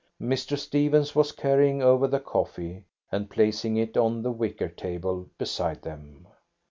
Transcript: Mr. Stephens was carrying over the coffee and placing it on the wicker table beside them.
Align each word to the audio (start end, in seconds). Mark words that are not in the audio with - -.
Mr. 0.19 0.57
Stephens 0.57 1.13
was 1.13 1.31
carrying 1.31 1.83
over 1.83 2.07
the 2.07 2.19
coffee 2.19 2.85
and 3.11 3.29
placing 3.29 3.77
it 3.77 3.95
on 3.95 4.23
the 4.23 4.31
wicker 4.31 4.67
table 4.67 5.29
beside 5.37 5.83
them. 5.83 6.25